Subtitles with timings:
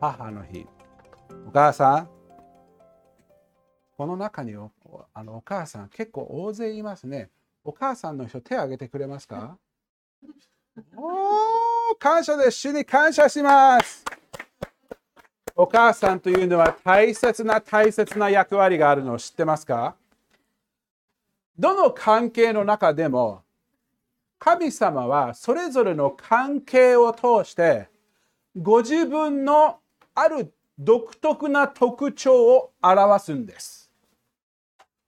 [0.00, 0.66] 母の日。
[1.46, 2.08] お母さん、
[3.98, 4.70] この中にお
[5.12, 7.28] あのお母さん結構大勢いますね。
[7.62, 9.58] お母さんの人手を挙げてくれますか？
[10.96, 12.52] おー、感謝です。
[12.52, 14.02] 主に感謝します。
[15.54, 19.96] お母さんというのは大切な大切な役割があるのを知ってますか？
[21.58, 23.42] どの関係の中でも
[24.38, 27.88] 神様はそれぞれの関係を通して
[28.56, 29.79] ご自分の
[30.20, 33.90] ある独特な特徴を表すんです。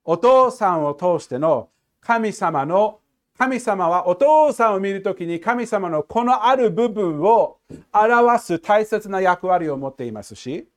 [0.05, 1.69] お父さんを通しての
[2.01, 3.01] 神様の
[3.39, 7.59] 神様はお父さんを見るときに神様のこのある部分を
[7.93, 10.69] 表す大切な役割を持っていますし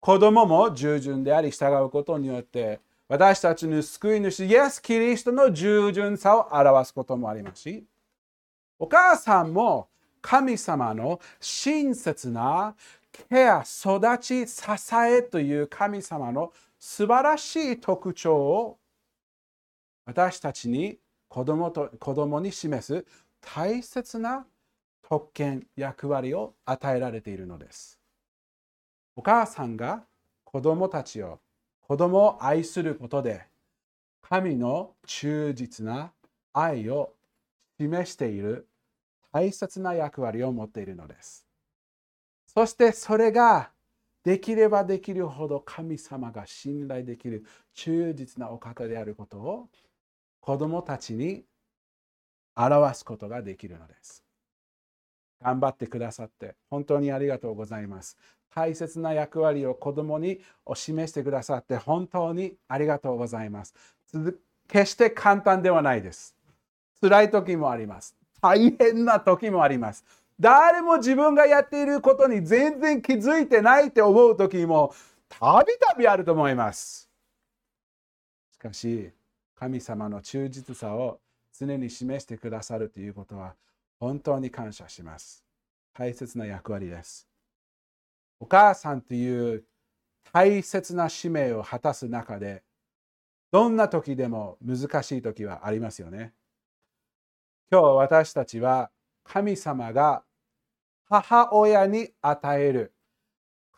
[0.00, 7.84] 子供も従順であり従うことによって私たちの救い主イエス・キリストの従順さを表すこともありますし
[8.78, 9.88] お母さんも
[10.22, 12.74] 神様の親切な
[13.28, 14.62] ケア、育ち、支
[14.94, 18.78] えという神様の素晴らしい特徴を
[20.04, 20.98] 私たちに
[21.28, 23.06] 子供と子供に示す
[23.40, 24.46] 大切な
[25.02, 28.00] 特権、役割を与えられているのです。
[29.16, 30.04] お母さんが
[30.44, 31.40] 子供たちを、
[31.82, 33.46] 子供を愛することで、
[34.22, 36.12] 神の忠実な
[36.52, 37.12] 愛を
[37.78, 38.68] 示している
[39.32, 41.43] 大切な役割を持っているのです。
[42.54, 43.70] そしてそれが
[44.22, 47.44] できればできるほど神様が信頼できる
[47.74, 49.68] 忠実なお方であることを
[50.40, 51.44] 子供たちに
[52.56, 54.24] 表すことができるのです。
[55.42, 58.16] 頑張ってくださって本当にありがとうございます。
[58.54, 63.74] 大切な役割を子供にお示してくださって本当にありがとうございます。
[64.68, 66.36] 決して簡単ではないです。
[67.00, 68.16] 辛い時もあります。
[68.40, 70.04] 大変な時もあります。
[70.40, 74.92] 誰も自分がやっていることに全然気づいてないって思う時も
[75.28, 77.08] たびたびあると思います。
[78.52, 79.10] しかし、
[79.54, 81.20] 神様の忠実さを
[81.56, 83.54] 常に示してくださるということは
[84.00, 85.44] 本当に感謝します。
[85.92, 87.28] 大切な役割です。
[88.40, 89.64] お母さんという
[90.32, 92.64] 大切な使命を果たす中で、
[93.52, 96.32] どんな時でも難しい時はありますよね。
[97.70, 98.90] 今日私たちは
[99.24, 100.22] 神様が
[101.08, 102.92] 母親に与える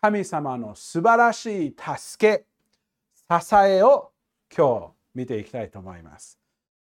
[0.00, 2.44] 神様の素晴らしい助け、
[3.28, 4.12] 支えを
[4.54, 6.38] 今日見ていきたいと思います。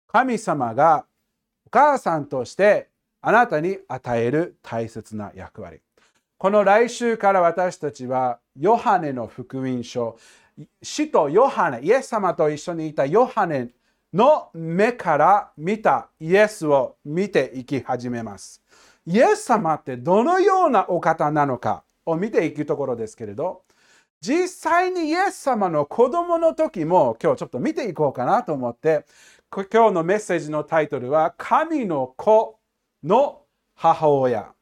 [0.07, 1.05] 神様が
[1.65, 2.89] お母さんとして
[3.21, 5.81] あなたに与える大切な役割。
[6.37, 10.17] この来週から私たちはヨハネの福音書、
[10.83, 13.69] 使徒ヨハネ、イエス様と一緒にいたヨハネ
[14.15, 18.61] の目から見たイエスを見ていき始めます。
[19.05, 23.63] イエス様ってどのようなお方なのかを見ていくところですけれど、
[24.21, 29.05] 実際にイエス様の子供の時も今日ちょっと見ていこうかなと思って、
[29.51, 32.57] 今日のメッセージのタイトルは、神の子
[33.03, 33.41] の
[33.75, 34.53] 母親。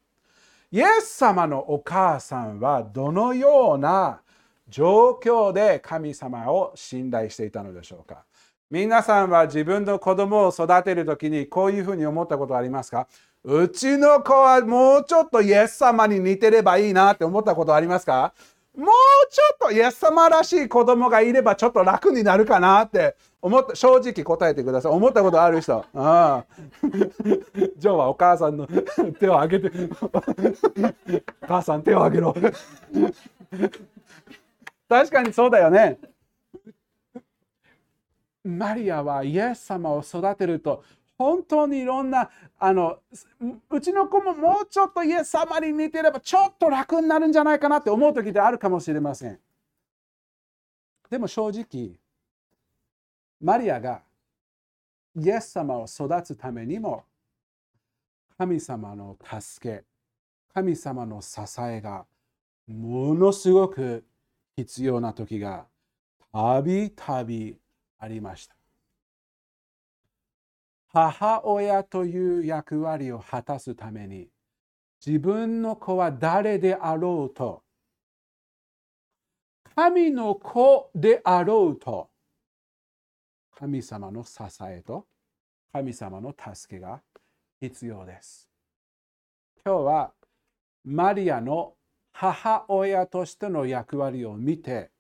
[0.72, 4.22] イエス様のお母さんはどのような
[4.68, 8.26] 状況で神様を信頼していたのでしょうか？
[8.74, 13.08] 皆さんは自分の子供を育てる時にこういうふうに思ったことありますか？
[13.44, 18.34] うちの子はもうちょっとイエス様に似てればいいなって思ったことありますか？
[18.76, 18.88] もう
[19.30, 24.92] ちょっとイエス様らしい子供がいればちょっと楽になるかなって思った正直答えてください。
[24.92, 25.76] 思ったことある人。
[25.78, 26.46] ああ。
[27.78, 28.66] ジョーはお母さんの
[29.20, 29.78] 手を挙げて
[31.48, 32.36] 母さん手を挙げろ。
[34.90, 36.00] 確かにそうだよね。
[38.44, 40.84] マリアはイエス様を育てると
[41.18, 42.30] 本当にいろんな
[42.60, 43.00] あの
[43.70, 49.40] うちの子ももうちょっとイエス様に似てればちょっと楽になるんじゃないかなって思う時であるかもしれません。
[51.10, 51.92] でも正直
[53.40, 54.02] マリアが
[55.16, 57.04] イエス様を育つためにも
[58.38, 59.84] 神様の助け
[60.54, 62.06] 神様の支えが
[62.68, 64.04] ものすごく
[64.56, 65.66] 必要な時が
[66.32, 67.56] たびたび
[68.04, 68.56] ありました。
[70.90, 74.28] 母親という役割を果たすために
[75.04, 77.64] 自分の子は誰であろうと、
[79.76, 82.10] 神の子であろうと、
[83.58, 85.08] 神様の支えと
[85.72, 87.02] 神様の助けが
[87.60, 88.50] 必要です。
[89.66, 90.12] 今日は
[90.84, 91.74] マリアの
[92.12, 94.93] 母親としての役割を見て、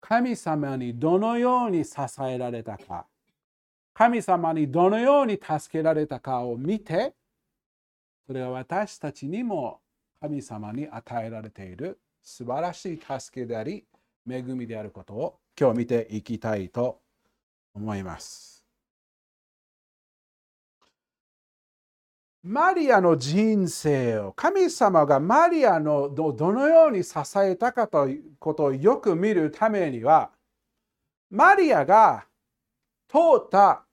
[0.00, 3.06] 神様にどのように支えられたか、
[3.94, 7.14] 神様にどのように助けられたかを見て、
[8.26, 9.80] それは私たちにも
[10.20, 13.84] 神様に与えられている素晴らしい助けであり、
[14.28, 17.00] 恵みであることを今日見ていきたいと
[17.74, 18.59] 思います。
[22.42, 30.30] マリアの人生を神様がマリアのどのように支えたかということをよく見るためには
[31.28, 32.26] マリアが
[33.08, 33.84] 通った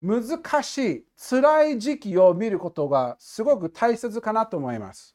[0.00, 5.14] 難しい辛い時期を見ることがすごく大切かなと思います。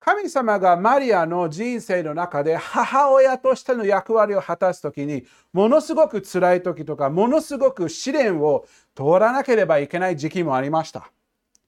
[0.00, 8.64] 神様がマリアの人生の中で母親としての役割を果たす時にものすごく辛い時とかものすごく試練を
[8.94, 11.12] 通らなければいけない時期もありました。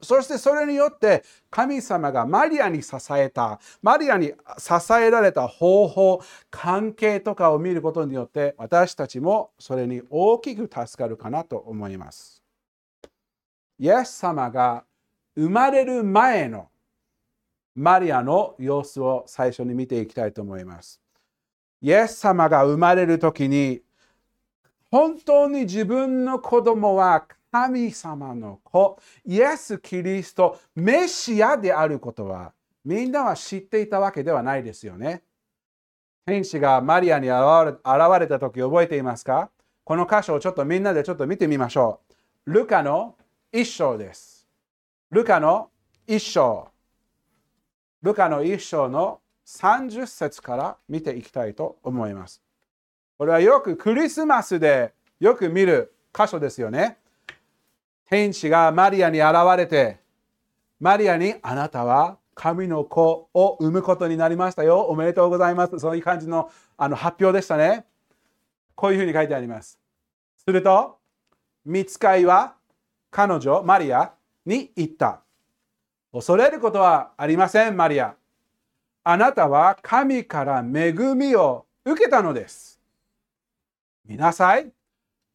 [0.00, 6.20] そしてそれによって神様がマリアに支えた、マリアに支えられた方法、
[6.50, 12.42] 関係とかを見ることによって私たちもそれに大きく助かるかなと思います。
[13.78, 14.84] イエス様が
[15.36, 16.71] 生まれる前の
[17.74, 21.00] マリアの様子を最初に見ていきたいと思います。
[21.80, 23.80] イエス様が生まれる時に
[24.90, 32.52] 本当に自分の子供は神様の子、イエス・キリスト、メシアであることは
[32.84, 35.22] みんなは知っていたわけではないですよね。
[36.24, 37.78] 天使がマリアに現
[38.20, 39.50] れた時覚えていますか？
[39.84, 42.00] この箇所をちょっとみんなでちょっと見てみましょ
[42.46, 42.52] う。
[42.52, 43.16] ルカの
[43.52, 44.48] 一章です。
[45.10, 45.68] ルカの
[46.06, 46.71] 一章。
[48.02, 52.42] ルカの一章の30節から見ていきたいと思います。
[53.16, 56.98] これはよくクリスマスでよく見る箇所ですよね。
[58.08, 60.00] 天使がマリアに現れて、
[60.80, 64.80] マリアにあなたは神の子を産むことになりましたよ。
[64.80, 65.78] おめでとうございます。
[65.78, 67.86] そういう感じのあの発表でしたね。
[68.74, 69.78] こういうふうに書いてあります。
[70.44, 70.98] すると、
[71.64, 72.56] 見つかいは
[73.10, 74.12] 彼女、マリア
[74.44, 75.21] に言った。
[76.12, 78.14] 恐れることはありません、マリア。
[79.02, 82.78] あなたは神から恵みを受けたのです。
[84.04, 84.70] 見なさい。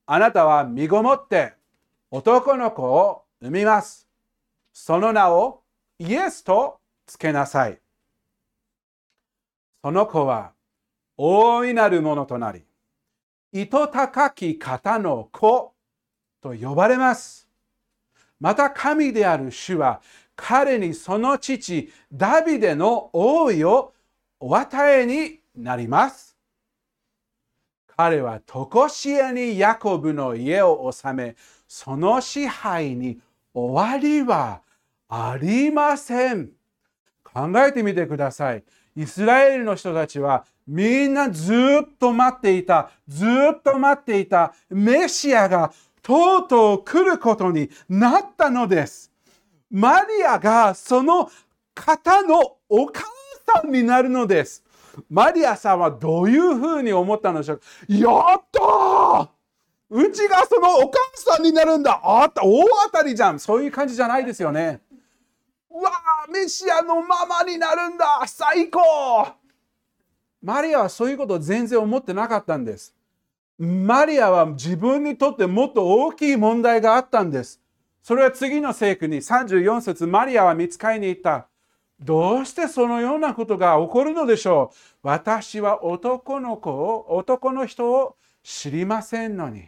[0.06, 1.54] あなたは身ごもって
[2.12, 4.08] 男の子を産みます。
[4.72, 5.64] その名を
[5.98, 7.80] イエスとつけなさい。
[9.84, 10.52] その子は
[11.18, 12.64] 大いなるものとなり、
[13.52, 15.74] 糸高き方の子
[16.40, 17.50] と呼ばれます。
[18.40, 20.02] また神である主は
[20.38, 23.94] 彼にその父ダビデの王位を
[24.40, 26.38] お与えになります。
[27.98, 31.36] 彼は常しえにヤコブの家を治め、
[31.68, 33.20] その支配に
[33.52, 34.62] 終わりは
[35.10, 36.52] ありません。
[37.24, 38.64] 考えてみてください。
[38.96, 45.74] イスラエルの人たちはみんなずっと待っていた、ずっと待っていたメシアが
[46.04, 49.12] とうとう来ることになったのです。
[49.72, 51.30] マリアがその
[51.76, 53.04] 方のお母
[53.62, 54.64] さんになるのです。
[55.10, 57.58] マリアさんはどういうふうに思ったのでしょう？
[57.58, 59.30] かやったー
[59.90, 64.82] うちがそのお母さんになるんだあった大当たりじゃんそういう感じじゃないですよね。
[65.70, 65.92] うわ
[66.28, 68.80] あメシアのママになるんだ最高
[70.42, 72.96] マリアはそういうことを全然思ってなかったんです。
[73.60, 77.62] マリアは自分にとってもっと大きい問題があったんです。
[78.08, 81.50] それは次の聖句に34節マリアは見つかりに行った。
[82.00, 84.78] どうしてそのようなことが起こるのでしょう？
[85.04, 89.68] 私は男の子を、男の人を知りませんのに。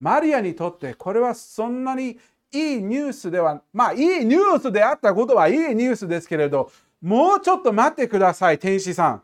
[0.00, 2.18] マリアにとってこれはそんなに
[2.50, 9.22] いいニュースでは、まあいいニュースであったことはいいニュースですけれど、もうちょっと待ってください、天使さん。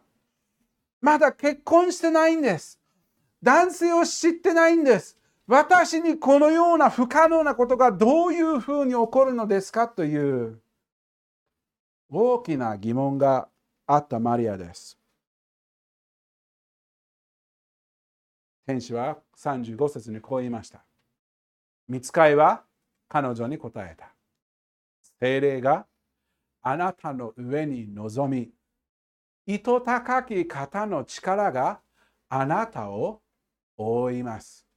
[1.00, 2.78] まだ結婚してないんです。
[3.43, 5.18] 男性を知ってないんです。
[5.49, 10.61] 私にこのような不可能なことがどういうふうに起こるのですかという
[12.11, 13.49] 大きな疑問が
[13.87, 14.99] あったマリアです。
[18.67, 20.85] 天使は35節にこう言いました。
[21.88, 22.64] 見つかいは
[23.09, 24.12] 彼女に答えた。
[25.19, 25.87] 精霊が
[26.61, 28.50] あなたの上に臨み、
[29.47, 31.81] 糸高き方の力が
[32.28, 33.23] あなたを
[33.78, 34.68] 覆います。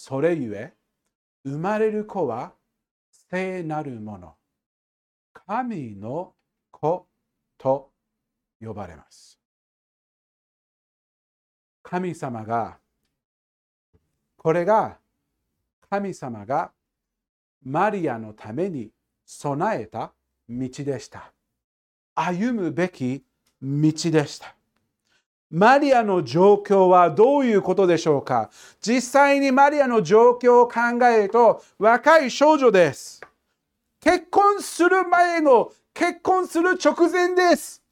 [0.00, 0.72] それゆえ、
[1.44, 2.52] 生まれる子は
[3.10, 4.36] 聖なるもの、
[5.32, 6.34] 神の
[6.70, 7.08] 子
[7.58, 7.90] と
[8.60, 9.40] 呼ばれます。
[11.82, 12.78] 神様が、
[14.36, 14.98] これが
[15.90, 16.70] 神様が
[17.64, 18.92] マリアのために
[19.26, 20.12] 備えた
[20.48, 21.32] 道でした。
[22.14, 23.24] 歩むべき
[23.60, 24.57] 道でした。
[25.50, 28.50] マリアの状況はどういうことでしょうか？
[28.80, 33.20] 実際にマリアの状況を考えると若い少女です。
[34.00, 37.82] 結婚する前の結婚する直前です。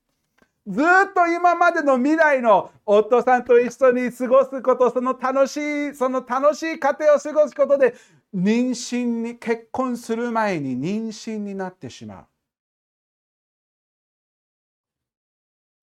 [0.67, 7.95] ずっと今までの未来の夫さんと一緒に過ごすこと、その楽しい、その楽しい家庭を過ごすことで、
[8.35, 12.27] 妊娠に、結婚する前に妊娠になってしまう。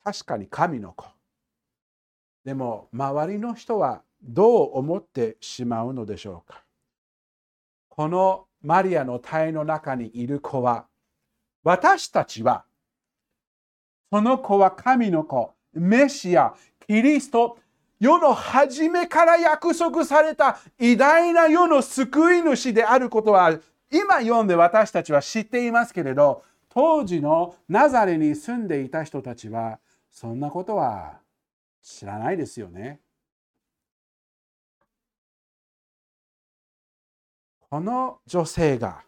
[0.03, 1.05] 確かに神の子。
[2.45, 6.63] でも、周りの人はどう思ってしまうのでしょうか？
[7.89, 10.85] このマリアの体の中にいる子は、
[11.63, 12.65] 私たちは
[14.11, 16.53] その子は神の子、メシア、
[16.85, 17.57] キリスト、
[17.99, 23.57] 世の初めから約束された偉大な世の救い主であることは
[23.89, 29.79] 今読んで私たちは知っていますけれど当時のナザレに住んでいた人たちは
[30.11, 31.22] そんなことは
[31.83, 32.99] 知らないですよね。
[37.69, 39.03] この女性が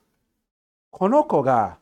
[0.90, 1.78] この子が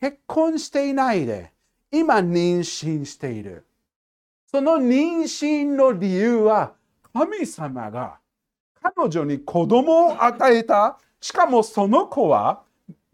[0.00, 1.52] 結婚していないで
[1.90, 3.64] 今妊娠している。
[4.46, 6.74] その妊娠の理由は
[7.12, 8.18] 神様が
[8.82, 10.98] 彼女に子供を与えた。
[11.20, 12.62] しかもその子は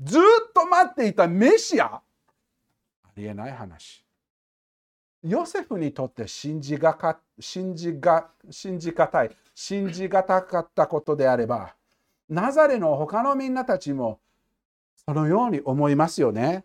[0.03, 0.23] ずっ
[0.53, 1.87] と待っていたメシア。
[1.95, 2.03] あ
[3.15, 4.05] りえない話。
[5.23, 11.75] ヨセフにとって信じがか信じが信じがたい、信じがたかったことであれば、
[12.29, 14.21] ナザレの他のみんなたちも
[15.05, 16.65] そのように思いますよね。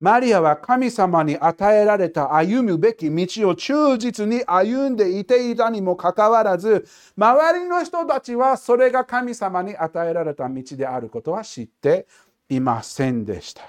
[0.00, 12.06] マリアは神様に与えられた歩むべき道を忠実に歩んでいていたにもかかわらず、周りの人たちはそれが神様に与えられた道であることは知って
[12.48, 13.62] いませんでした。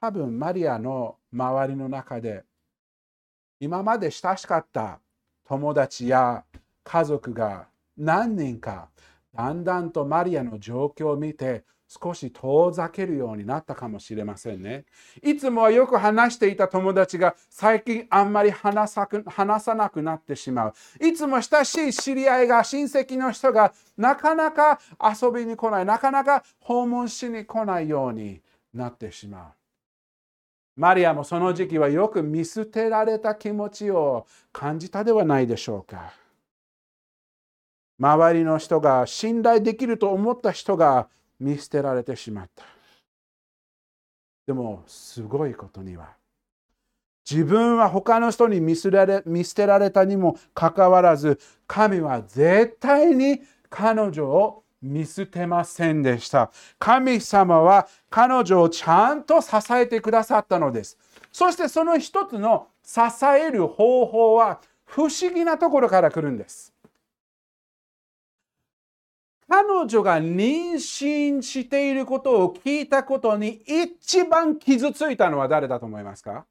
[0.00, 2.44] 多分マリアの周りの中で、
[3.58, 5.00] 今まで親しかった
[5.44, 6.44] 友達や
[6.84, 8.88] 家族が何人か
[9.34, 14.84] だんだんとマリアの状況を見て少し遠ざけるようになったかもしれませんね。
[15.22, 20.74] いつもはよく話していた友達が最近あんまり話さ話さなくなってしまう。
[21.06, 28.40] いつも親しい知り合いが親戚の人がなかなか遊びに来ない、なかなか訪問しに来ないように
[28.72, 29.63] なってしまう。
[30.76, 36.12] マリアもその時期はよく見捨てられた気持ちを感じたではないでしょうか。
[37.98, 42.64] 周りの人が信頼できると思った人が見捨てられてしまった。
[44.46, 46.16] でも、すごいことには、
[47.28, 53.40] 自分は他の人に見捨てられ見捨てられたにもかかわらず、神は絶対に
[53.70, 56.52] 彼女を見捨てませんでした。
[56.78, 60.98] 神様は彼女をちゃんと支えてくださったのです。
[61.32, 66.72] そしてその一つの支える方法は不思議なところから来るんです。
[69.48, 76.44] 彼女が妊娠していることを聞いたことに一番傷ついたのは誰だと思いますか？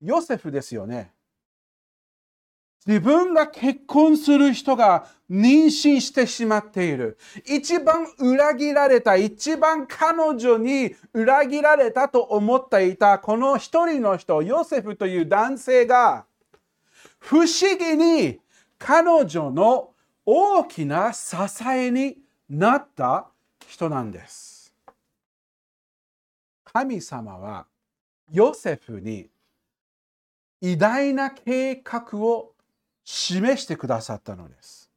[0.00, 1.12] ヨセフですよね。
[2.86, 7.18] 自分が結婚する人が妊娠してしまっている。
[7.46, 16.24] 一番裏切られた、一番彼女に裏切られたと思っていたこの一人の人、ヨセフという男性が
[17.18, 17.46] 不思
[17.78, 18.40] 議に
[18.78, 19.90] 彼女の
[20.24, 21.36] 大きな支
[21.68, 22.16] えに
[22.48, 23.28] なった
[23.68, 24.72] 人なんです。
[26.64, 27.66] 神様は
[28.32, 29.28] ヨセフに
[30.60, 32.49] 偉大な計画を
[33.12, 34.88] 示してくださったのです。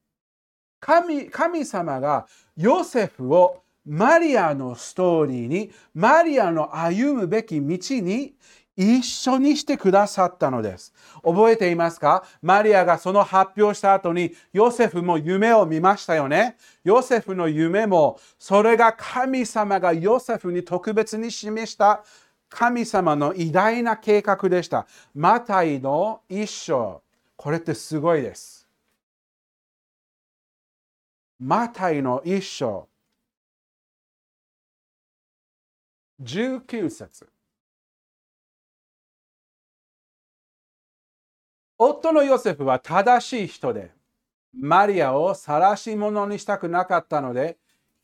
[0.80, 8.34] 神神様がヨセフをマリアのストーリーに、マリアの歩むべき道に
[8.76, 10.94] 一緒にしてくださったのです。
[11.24, 12.24] 覚えていますか？
[12.42, 16.58] マリアがその発表した後にヨセフも夢を見ましたよね。
[16.84, 22.04] ヨセフの夢もそれが神様がヨセフに特別に示した
[22.50, 24.88] 神様の偉大な計画でした。
[25.14, 27.03] マタイの一章。
[27.36, 28.68] これってすごいです。
[31.40, 32.88] マタイの一章。
[36.22, 37.28] 19節
[41.78, 43.92] 夫のヨセフは正しい人で、
[44.54, 47.58] マリアを晒し者にしたくなかったので、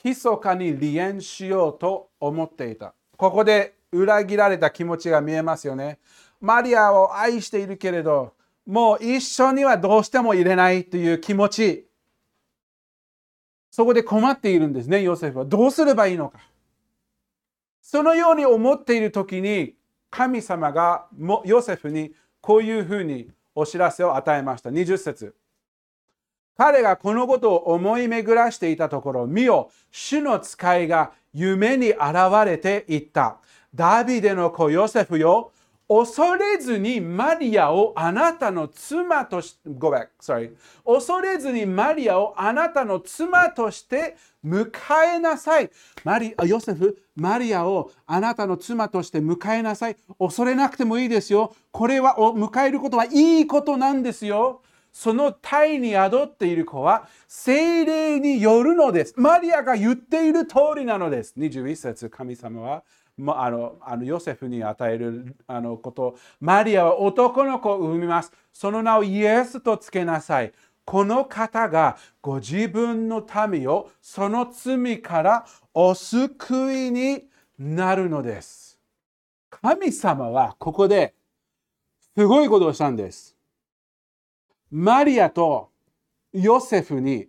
[0.03, 2.93] 密かに離縁しようと思っていた。
[3.15, 5.99] ここで裏切られた気持ちが見えますよね。
[6.41, 8.33] マリアを愛しているけれど、
[8.69, 11.87] もう一緒にはどうしても入れないという気持ち。
[13.71, 15.45] そこで困っているんですね、ヨセフは。
[15.45, 16.37] どうすればいいのか。
[17.81, 19.73] そのように思っている時に、
[20.11, 21.07] 神様が
[21.45, 24.69] ヨセフにこういうふうにお知らせを与えました。
[24.69, 25.33] 20節
[26.55, 31.97] 彼がこのことを思い巡らしていたところ、見よ、主の使いが夢に現
[32.45, 33.37] れていった。
[33.73, 35.53] ダビデの子ヨセフよ、
[35.91, 40.55] 恐れずにマリアをあなたの妻として、go back, sorry.
[40.85, 44.15] 恐れずにマリアをあなたの妻として
[44.45, 44.69] 迎
[45.15, 45.71] えなさい。
[46.03, 49.97] マリヨセフ、マリアをあなたの妻として迎えなさい。
[50.19, 51.55] 恐れなくてもいいですよ。
[51.71, 54.61] これは迎えることはいいことなんですよ。
[54.91, 59.15] その体に宿っている子は精霊によるのです。
[59.17, 61.33] マリアが言っている通りなのです。
[61.37, 62.83] 21節神様は
[63.27, 68.31] あのあのヨセフに与えるあのことマリアは男の子を産みます。
[68.53, 70.53] その名をイエスとつけなさい。
[70.85, 77.25] この方がご自分の民をその罪からお救いに
[77.59, 78.79] なるのです。
[79.49, 81.13] 神様はここで
[82.17, 83.35] すごいことをしたんです。
[84.71, 85.69] マリアと
[86.31, 87.27] ヨセフに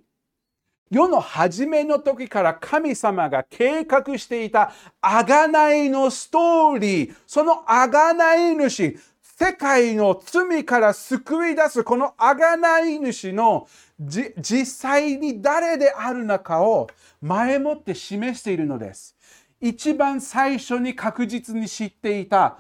[0.91, 13.69] 世の初めの時から神様が計画していた贖いのストーリー、その贖い主、世界の罪から救い出すこの贖い主の
[13.99, 16.89] 実際に誰であるのかを
[17.23, 19.17] 前もって示しているのです。
[19.61, 22.59] 一番最初に確実に知っていた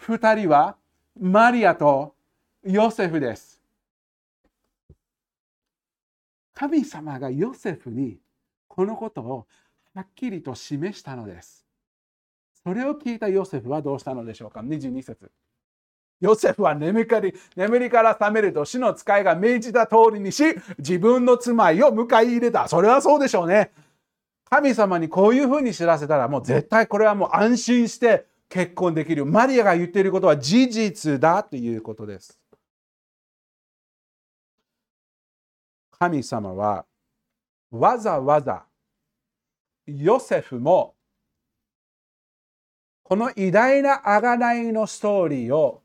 [0.00, 0.76] 2人は
[1.18, 2.14] マリアと
[2.62, 3.59] ヨセフです。
[6.60, 8.18] 神様がヨセフに
[8.68, 9.46] このことを
[9.94, 11.64] はっきりと示したのです。
[12.62, 15.30] それを聞いたヨセフはどうしたのでしょうか ?22 節
[16.20, 20.44] ヨセフは眠り眠りから覚めると死の使いが命じた通りにし
[20.76, 22.68] 自分の妻を迎え入れた。
[22.68, 23.70] それはそうでしょうね。
[24.50, 29.24] 神様にこういうふうに知らせたらもう絶対これはもう安心して結婚できる。
[29.24, 32.39] マリアが言っていることは事実だということです。
[36.00, 36.86] 神様は
[37.70, 38.64] わざわざ
[39.86, 40.94] ヨセフも
[43.02, 45.82] この偉大な贖いのストーリーを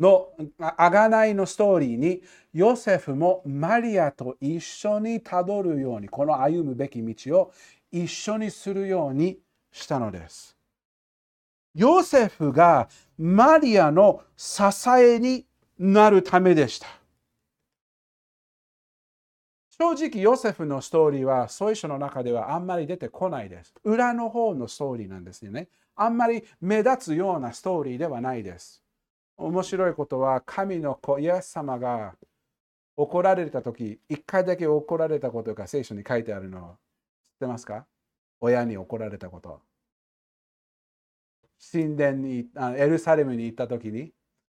[0.00, 7.52] の贖いのストーリーにヨセフもマリアと一緒にたどるようにこの歩むべき道を
[7.92, 9.38] 一緒にするように
[9.70, 10.56] したのです。
[11.76, 14.62] ヨセフがマリアの支
[14.98, 15.46] えに
[15.78, 16.99] なるためでした。
[19.80, 23.72] 正直、ヨセフのストーリーは、聖書の中ではあんまり出てこないです。
[23.82, 25.68] 裏の方のストーリーなんですよね。
[25.96, 28.82] あんまり目立つようなストーリーではないです。
[29.38, 32.14] 面白いことは、神の子、イエス様が
[32.94, 36.76] 怒られた時、一回だけ怒られたことが聖書に書いてあるの
[37.24, 37.86] 知ってますか？
[38.42, 39.62] 親に怒られたこと。
[41.72, 44.12] 神殿に、エルサレムに行った時に、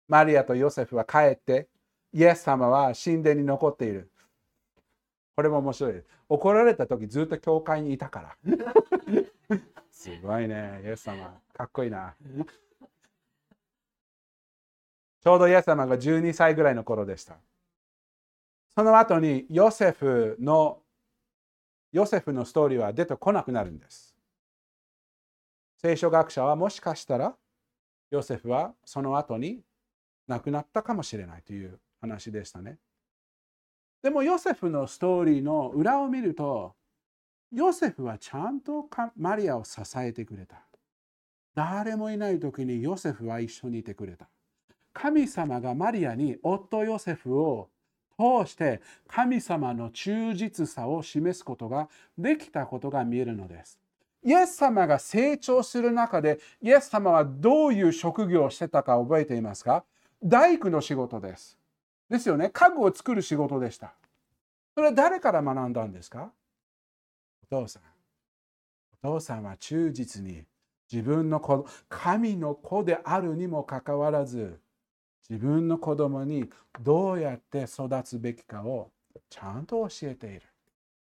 [0.07, 1.67] マリアとヨセフは帰って、
[2.11, 4.10] イエス様は神殿に残っている。
[5.41, 6.07] これも面白いです。
[6.29, 8.37] 怒られた時ずっと教会にいたから。
[9.89, 11.41] すごいね、イエス様。
[11.51, 12.15] かっこいいな。
[15.19, 17.39] ちょうどイエス様が12歳ぐらいの頃でした。
[18.75, 20.83] その後にヨセフの
[21.91, 24.15] ヨセフのストーリーは出てこなくなるんです。
[25.77, 27.35] 聖書学者はもしかしたら
[28.11, 29.63] ヨセフはその後に
[30.27, 32.77] 亡くなったかもしれないという話でしたね。
[34.01, 36.73] でもヨセフのストーリーの裏を見ると、
[37.51, 38.87] ヨセフはちゃんと
[39.17, 40.63] マリアを支えてくれた。
[41.53, 44.27] 誰もいない時にヨセフは一緒にいてくれた。
[44.93, 47.69] 神様がマリアに夫ヨセフを
[48.17, 53.79] 通して神様の忠実さを示すことができたことが見えるのです。
[54.23, 59.83] イエス様が成長する中で、イエス様はどういう職業をしてたか覚えていますか？
[60.23, 61.57] 大工の仕事です。
[62.11, 62.49] ですよね。
[62.49, 63.93] 家具を作る仕事でした。
[64.75, 66.31] それは誰から学んだんですか？
[67.49, 67.83] お父さん。
[69.01, 70.43] お父さんは忠実に
[70.91, 74.59] 自分の子神の子であるにもかかわらず
[75.29, 76.49] 自分の子供に
[76.81, 78.91] どうやって育つべきかを
[79.29, 80.41] ちゃんと教えている。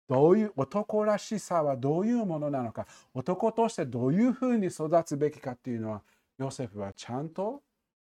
[0.10, 6.02] どういう男らしさはどういうものなのか男としてどういうふうに育つべきかっていうのは
[6.40, 7.62] ヨセフはちゃんと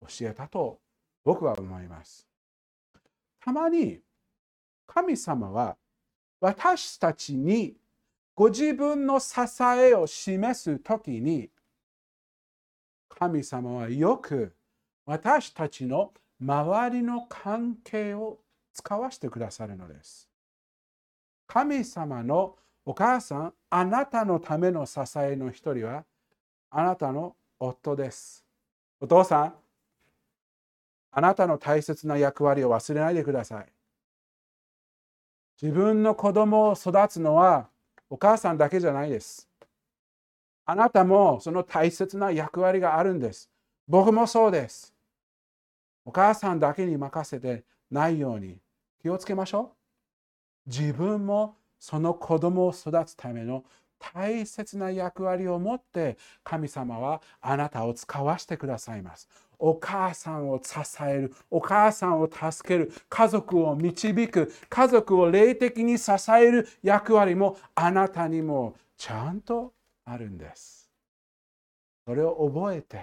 [0.03, 0.79] 教えたと
[1.25, 2.29] 僕は思います。
[3.47, 4.01] たまに
[4.89, 5.77] 神様は
[6.41, 7.77] 私たちに
[8.35, 9.35] ご自分の支
[9.79, 11.49] えを示すときに、
[13.09, 14.53] 神様はよく
[15.07, 18.41] 私たちの周りの関係を
[18.75, 20.29] 使わせてくださるのです。
[21.47, 26.05] 神様のお母さん、あなたのための支えの一人は、
[26.69, 28.45] あなたの夫です。
[29.01, 29.55] お父さん、
[31.18, 33.66] あなたの大切な役割を忘れないでください。
[35.61, 37.70] 自分の子供を育つのは
[38.11, 39.48] お母さんだけじゃないです。
[40.66, 43.48] あなたもその大切な役割があるんです。
[43.88, 44.92] 僕もそうです。
[46.05, 48.59] お母さんだけに任せてないように
[49.00, 49.72] 気をつけましょ
[50.66, 50.70] う。
[50.70, 53.64] 自分もその子供を育つための
[53.98, 59.29] 大切な役割を持って神様はあなたを使わせてくださいます。
[59.59, 69.73] お母さんを支える、お母さんを助ける、家族を導く、家族を霊的に支える役割もあなたにもちゃんと
[70.05, 70.90] あるんです。
[72.07, 73.01] それを覚えて、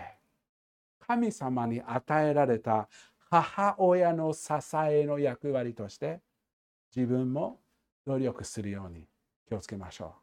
[1.00, 2.88] 神様に与えられた
[3.30, 4.54] 母親の支
[4.90, 6.22] えの役割として
[6.96, 7.60] 自分も
[8.06, 9.08] 努力するように
[9.48, 10.16] 気をつけましょ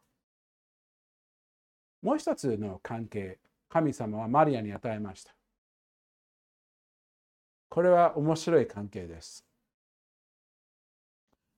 [2.01, 2.05] う。
[2.07, 3.37] もう一つの関係、
[3.69, 5.35] 神様はマリアに与えました。
[7.71, 9.45] これは面白い関係です。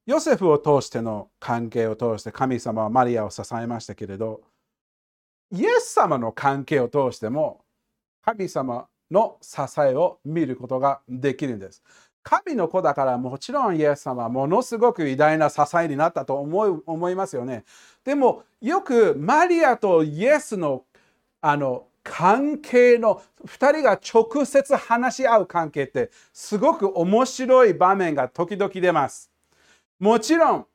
[0.05, 4.41] ヨセフを通しての関係を通して神様はマリアを支えましたけれど、
[5.51, 7.61] イエス様の関係を通しても
[8.23, 11.81] 神様の支えを見ることができるんです。
[12.21, 17.63] 神の子だからもちろんイエス様はものすごく偉大な支えになったと思い思いますよね。
[18.03, 20.85] でもよくマリアとイエスの
[21.41, 29.31] あの関係の2人が直接話し合う関係ってすごく面白い場面が時々出ます。
[29.99, 30.65] もちろん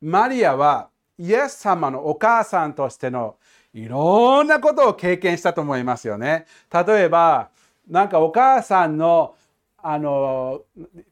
[0.00, 0.88] マリアは
[1.18, 3.36] イエス様のお母さんとしての
[3.74, 6.46] いろんなことを経験したと思いますよね。
[6.72, 7.50] 例えば
[7.88, 9.34] なんかお母さんの
[9.82, 10.62] あの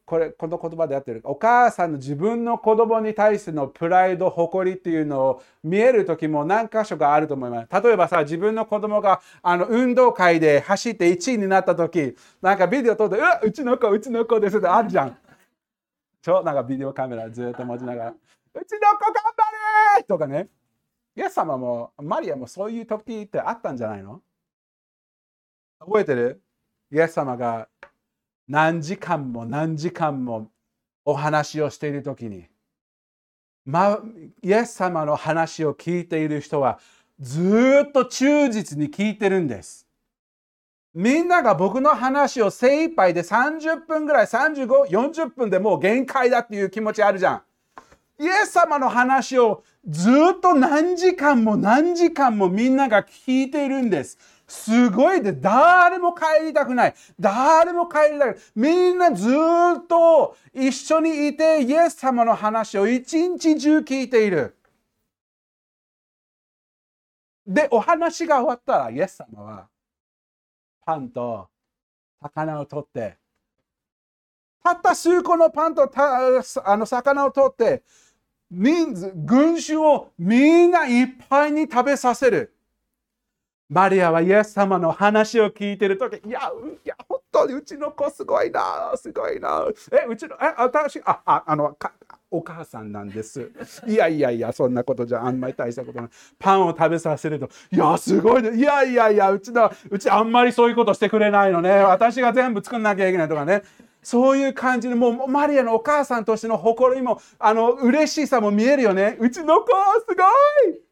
[0.05, 7.83] これこの言葉でやってるお母さんの自分の子供に対してのプライド誇りっていうのを見える時も何箇所かあると思います。
[7.83, 15.17] 例えばさ自分の子供があの運動会で走って1位になった時なんかビデオ撮って「うわうちの子うちの子です」ってあるじゃん。
[16.21, 18.15] 超なんかビデオカメラずっと持ちながら「う
[18.65, 20.49] ちの子頑張れ!」とかね。
[21.15, 24.21] イエス様もマリアもそういう時ってあったんじゃないの？
[25.79, 26.41] 覚えてる？
[26.91, 27.67] イエス様が
[28.49, 30.49] 何時間も何時間も
[31.05, 32.47] お話をしている時に、
[33.63, 33.99] ま、
[34.41, 36.79] イエス様の話を聞いている人は
[37.19, 39.85] ずっと忠実に聞いてるんです。
[40.95, 47.41] みんなが僕の話を精一杯で30分ぐらい、35、40分でもう限界だっていう気持ちあるじゃん。
[48.19, 54.17] イエス様の話をずっと何時間も何時間もみんなが聞いているんです。
[54.49, 56.95] すごいで、誰も帰りたくない。
[57.19, 58.43] 誰も帰りたくない。
[58.55, 64.57] みんなずっと一緒にいて、イエス様の話を一日中聞いている。
[67.45, 69.69] で、お話が終わったら、イエス様は、
[70.83, 71.47] パンと
[72.21, 73.17] 魚を取って、
[74.63, 76.17] たった数個のパンとた
[76.65, 77.83] あの魚を取って、
[78.51, 82.55] 人数、群衆をみんないっぱいに食べさせる。
[83.69, 86.51] マリアはイエス様の話を聞いてるとき、いや、
[86.83, 89.67] いや、本当にうちの子すごいな、すごいな。
[89.91, 91.77] え、うちの、え、私、あ、あ、あの、
[92.31, 93.51] お母さんなんです。
[93.87, 96.09] いやいやいや、そんなことじゃあんまり大したことない。
[96.39, 98.55] パンを食べさせると、いや、すごいね。
[98.55, 101.69] いやいやいや、うちの、うちあんまりそういうことしてくれないのね。
[101.69, 103.61] 私が全部作んなきゃいけないとかね。
[104.01, 109.17] そういう感じで、もうマリアのお母さんとしての誇りも、あの、嬉しさも見えるよね。
[109.19, 109.67] うちの子、
[110.07, 110.88] すごい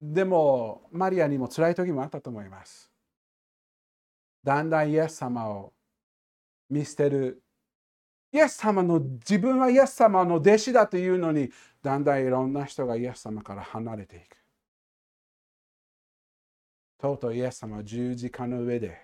[0.00, 2.90] でも、マリアにも辛い時もあったと思います。
[4.42, 5.72] だんだんイエス様を
[6.68, 7.42] 見捨てる。
[8.32, 11.50] イエス様の、自分はイエス様の弟子だというのに、
[11.82, 14.36] だんだんいろんな人がイエス様から離れていく。
[16.98, 18.98] とうとうイエス様は十字架の上で、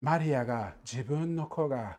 [0.00, 1.98] マリアが自分の子が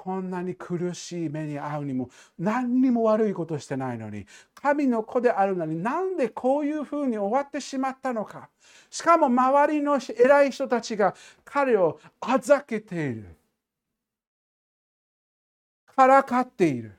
[0.00, 2.08] こんなに苦しい目に遭うにも
[2.38, 8.48] 何にも悪いことしてないのに神の子であるのになんでこういうふうに終わってしまったのか。
[8.90, 13.36] しかも周りの偉い人たちが彼をあざけている。
[15.96, 16.92] からかっている。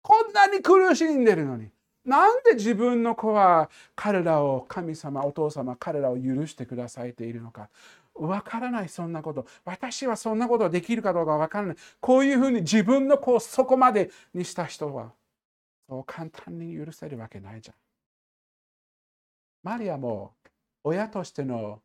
[0.00, 1.68] こんなに苦しんでるのに
[2.06, 7.68] なんで自分の子は彼らを神様お父様彼らを許してくださいているのか。
[8.14, 9.46] わからない、そんなこと。
[9.64, 11.76] 私はそんなことできるかどうかわからない。
[12.00, 15.12] こういうふうに自分の子をそこまでにした人は
[15.88, 17.76] そう簡単に許せるわけないじゃん。
[19.62, 20.34] マリアも
[20.84, 21.80] 親としての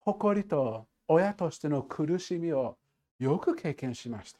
[0.00, 2.76] 誇りと親としての苦しみを
[3.18, 4.38] よく経験しました。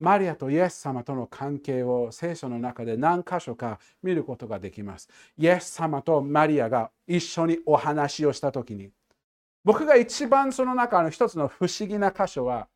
[0.00, 5.08] マリアとイエス様との関係を聖書の中で何箇所か見ることができます。
[5.38, 8.90] イエス様とマリアが一緒にお話をしたときに、
[9.64, 12.68] 僕が一番その中の一つの不思議な箇所は、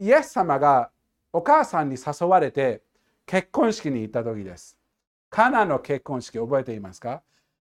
[0.00, 0.90] イエス様が
[1.32, 2.82] お母さんに誘われて
[3.26, 4.78] 結婚式に行った時です。
[5.28, 7.22] カナの結婚式覚えていますか？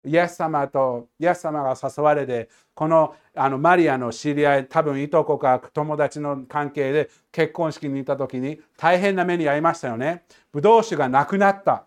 [0.07, 10.25] イエス様とイエス様が誘われてこのあのマリアの知り合い多分いとこか友達の関係で結婚式に行った時に大変な目に遭いましたよね。
[10.53, 11.87] ブドウ酒がなくなった。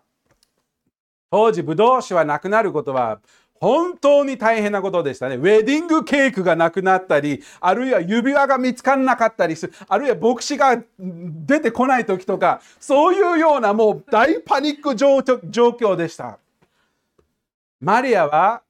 [1.30, 3.20] 当時ブドウ酒はなくなることは
[3.60, 5.36] 本当に大変なことでしたね。
[5.36, 16.38] ウェディングケークがなくなったり、あるいは指輪が見つからなかったりする、あるいは牧師が出てこない時とか、そういうようなもう大パニック状況でした。
[17.80, 18.62] マリアは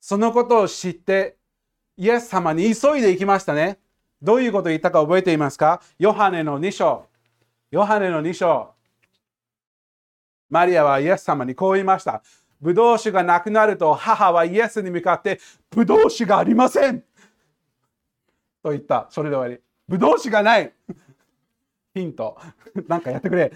[0.00, 1.36] そのことを知って
[1.96, 3.78] イエス様に急いで行きましたね。
[4.22, 5.80] どういうことを言ったか覚えていますか？
[5.98, 7.06] ヨハネの2章。
[7.70, 8.70] ヨハネの2章。
[10.48, 12.22] マリアはイエス様にこう言いました。
[12.66, 15.38] ブドウ酒がなくなると母はイエスに向かって
[15.70, 17.00] ブドウ酒がありません
[18.60, 19.06] と言った。
[19.08, 19.62] それで終わり。
[19.86, 20.72] ブドウ酒がない
[21.94, 22.36] ヒント。
[22.88, 23.52] なんかやってくれ。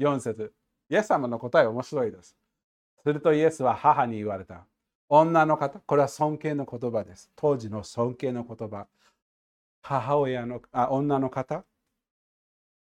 [0.00, 0.52] 4節
[0.90, 2.36] イエス様の答え面白いです。
[3.04, 4.66] するとイエスは母に言われた。
[5.08, 7.30] 女の方、これは尊敬の言葉です。
[7.36, 8.88] 当時の尊敬の言葉。
[9.80, 11.62] 母親のあ女の方、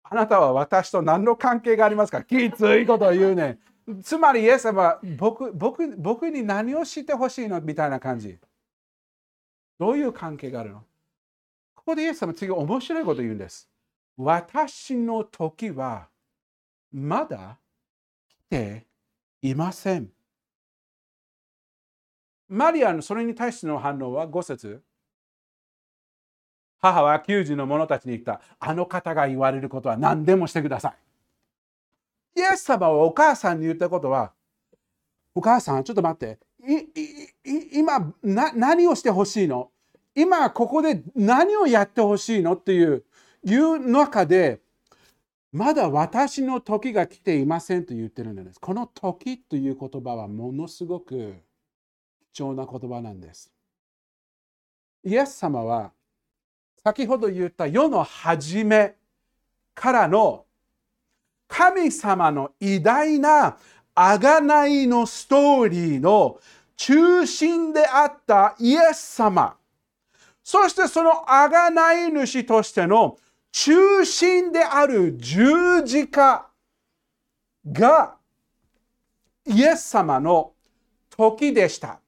[0.05, 2.23] あなたは私と何の関係がありますか？
[2.23, 3.59] きついこと言うね。
[4.03, 7.61] つまりイエス様は僕僕僕に何をしてほしいの？
[7.61, 8.39] みたいな感じ。
[9.79, 10.85] どういう関係があるの？
[11.75, 13.69] ここでイエス様次面白いことを言うんです。
[14.17, 16.09] 私の時は
[16.93, 17.59] まだ
[18.29, 18.87] 来て
[19.43, 20.09] いません。
[22.49, 24.83] マリアのそれに対しての反応は5節
[26.79, 28.41] 母は給仕の者たちに言った。
[28.61, 30.95] あの方が言われることは何でもしてください。
[32.35, 34.33] イエス様はお母さんに言ったことは、
[35.35, 36.39] お母さん、ちょっと待って。
[37.73, 39.71] 今何をしてほしいの？
[40.15, 42.53] 今ここで何をやってほしいの？
[42.55, 43.05] っていう
[43.45, 44.61] いう中で
[45.53, 48.61] まだ私の時が来ていませんと言ってるんです。
[48.61, 51.35] この時という言葉はものすごく
[52.33, 53.51] 貴重な言葉なんです。
[55.05, 55.91] イエス様は
[56.85, 58.95] 先ほど言った世の初め
[59.75, 60.45] からの
[61.53, 63.59] 神様の偉大な
[63.95, 66.41] 贖いのストーリーの
[66.77, 69.55] 中心であったイエス様
[70.43, 73.19] そしてその贖い主としての
[73.53, 76.49] 中心である十字架
[77.71, 78.17] が
[79.47, 80.53] イエス様の
[81.11, 82.01] 時でした。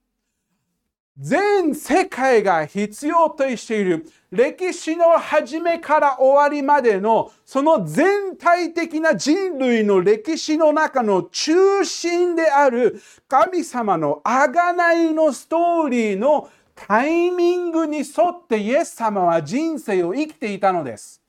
[1.17, 21.24] 全世界が必要としている歴史の始めから終わりまでのその全体的な人類の歴史の中の中心である神様の贖いのストーリーのタイミングに沿ってイエス様は人生を生きていたのです。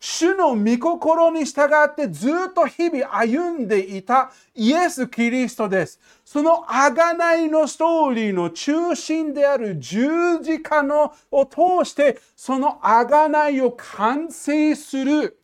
[0.00, 6.00] 主の御心に従ってずっと日々歩んでいたイエス・キリストです。
[6.24, 15.40] その贖いのストーリーの中心である十字架のを通してその贖いを完成する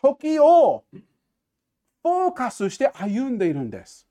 [0.00, 0.84] 時を
[2.02, 4.06] フォーカスして歩んでいるんです。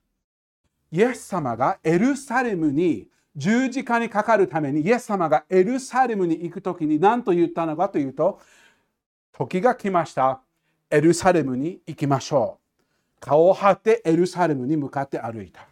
[0.92, 8.40] イエス様がエルサレムに十字架にかかるためにイエス様がエルサレムに行く時に何と言ったのかというと
[9.38, 10.40] 時が来ました。
[10.90, 13.20] エルサレムに行きましょう。
[13.20, 15.68] 顔を張ってエルサレムに向かって歩いた。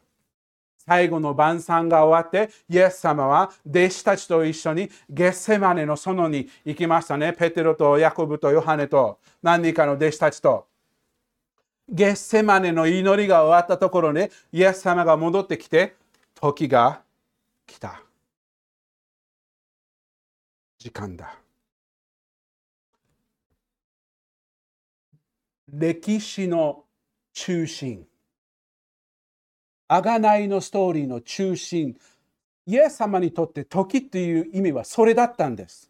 [0.86, 7.32] 最後の晩餐が終わって、イエス様は弟子たちと一緒にゲッセマネの園に行きましたね。
[7.32, 10.68] ペテロとヤコブとヨハネと何人かの弟子たちと。
[11.88, 15.96] ゲッセマネの祈りが終わったところに、イエス様が戻ってきて、
[16.36, 17.02] 時が
[17.66, 18.02] 来た。
[20.80, 21.43] 時間だ。
[25.76, 26.84] 歴史の
[27.34, 28.06] 中心。
[29.90, 31.98] 贖いのストーリーの中心。
[32.68, 35.90] イエス様にとって時という意味はそれだったんです。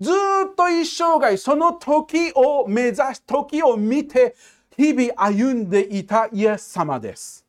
[0.00, 4.34] ずっと一生涯その時を目指し時を見て
[4.76, 7.44] 日々歩んでいたイエス様です。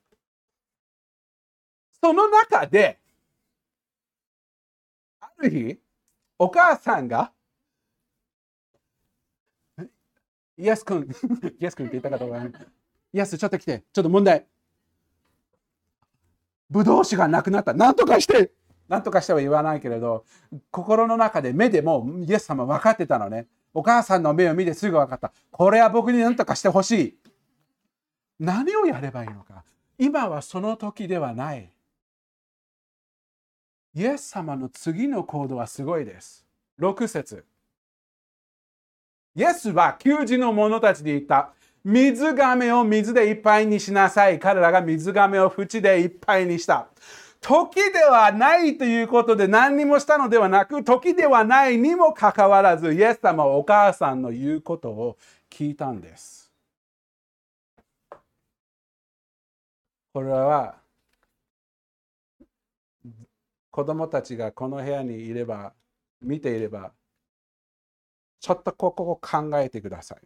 [2.04, 3.00] その中で
[5.22, 5.80] ある日
[6.38, 7.32] お母さんが
[10.60, 11.08] イエス君、
[11.58, 12.46] イエス君って言ったかどうか、
[13.14, 14.46] イエスちょっと来て、ちょっと問題。
[16.70, 17.74] ブドウ酒がなくなった。
[17.74, 18.52] なんとかして
[18.90, 20.26] なんとかしては言わないけれど、
[20.70, 23.48] 心の中で目でもイエス様分かってたのね。
[23.74, 25.32] お母さんの目を見てすぐ分かった。
[25.52, 27.18] これは僕に何とかしてほしい。
[28.40, 29.64] 何をやればいいのか。
[29.98, 31.72] 今はその時ではない。
[33.94, 36.46] イエス様の次の行動はすごいです。
[36.80, 37.46] 6節
[39.40, 41.54] イエスは給仕の者たちに言った。
[41.86, 44.38] 水亀を水でいっぱいにしなさい。
[44.38, 46.90] 彼らが水亀を縁でいっぱいにした。
[47.40, 55.18] 時ではないということで何にもしたのではなく、時ではないにもかかわらず、イエス様はお母さんの言うことを
[55.50, 56.52] 聞いたんです。
[60.12, 60.76] これは
[63.72, 65.72] 子供たちがこの部屋にいれば、
[66.22, 66.92] 見ていれば、
[68.40, 70.20] ちょっとここを考えてください。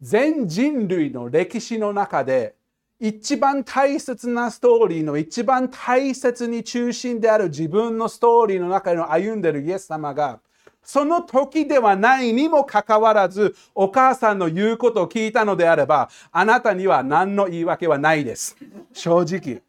[0.00, 2.56] 全人類の歴史の中で
[2.98, 10.40] 一番大切なストーリーの一番大切に中心である自分のストーリーの中の歩んでいるイエス様が
[10.82, 18.56] その時ではないにもかかわらずお母さんの言うことを聞いたのであればあなたには何の言い訳はないです
[18.92, 19.62] 正直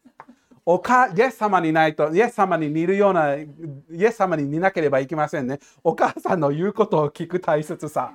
[0.65, 3.47] おかイエス様にないと、イエス様に似るような、イ
[3.91, 5.59] エス様に似なければいけませんね。
[5.83, 8.13] お母さんの言うことを聞く大切さ。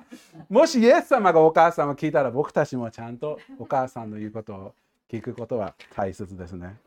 [0.49, 4.75] もしイエス様がお母さんを聞いたら、僕たちもちゃんとお母さんの言うことを
[5.11, 6.77] 聞くことは大切ですね。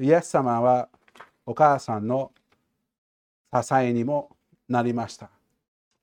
[0.00, 0.88] イエス様は
[1.46, 2.32] お母さんの
[3.52, 4.30] 支えにも
[4.68, 5.30] なりました。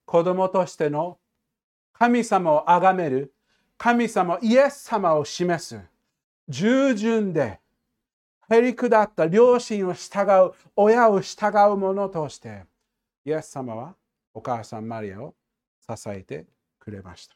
[0.05, 1.17] 子供としての
[1.93, 3.33] 神様を崇める
[3.77, 5.79] 神様イエス様を示す
[6.47, 7.59] 従順で
[8.49, 12.65] へりくだった両親を従う親を従う者として
[13.25, 13.95] イエス様は
[14.33, 15.35] お母さんマリアを
[15.79, 16.47] 支えて
[16.79, 17.35] くれました。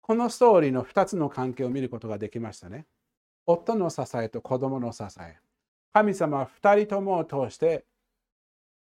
[0.00, 2.86] このストーリーの2つの関係を見ることができましたね。
[3.46, 5.38] 夫の支えと子供の支え。
[5.92, 7.84] 神様は2人ともを通して